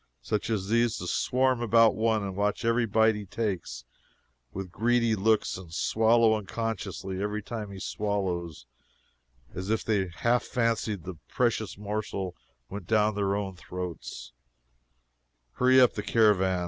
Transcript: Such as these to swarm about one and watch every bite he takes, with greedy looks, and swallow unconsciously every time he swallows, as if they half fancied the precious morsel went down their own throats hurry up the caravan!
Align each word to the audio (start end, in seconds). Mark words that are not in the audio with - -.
Such 0.23 0.49
as 0.49 0.67
these 0.69 0.97
to 0.97 1.05
swarm 1.05 1.61
about 1.61 1.93
one 1.93 2.23
and 2.23 2.35
watch 2.35 2.65
every 2.65 2.87
bite 2.87 3.13
he 3.13 3.27
takes, 3.27 3.85
with 4.51 4.71
greedy 4.71 5.13
looks, 5.15 5.59
and 5.59 5.71
swallow 5.71 6.33
unconsciously 6.33 7.21
every 7.21 7.43
time 7.43 7.69
he 7.69 7.79
swallows, 7.79 8.65
as 9.53 9.69
if 9.69 9.85
they 9.85 10.07
half 10.07 10.41
fancied 10.43 11.03
the 11.03 11.19
precious 11.27 11.77
morsel 11.77 12.35
went 12.67 12.87
down 12.87 13.13
their 13.13 13.35
own 13.35 13.55
throats 13.55 14.31
hurry 15.51 15.79
up 15.79 15.93
the 15.93 16.01
caravan! 16.01 16.59